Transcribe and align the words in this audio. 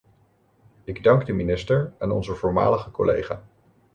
Ik 0.83 1.03
dank 1.03 1.25
de 1.25 1.33
minister 1.33 1.93
en 1.97 2.11
onze 2.11 2.35
voormalige 2.35 2.91
collega. 2.91 3.43